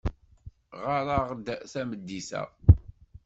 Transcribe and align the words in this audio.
Ɣer-aɣ-d 0.83 1.47
tameddit-a. 1.71 2.41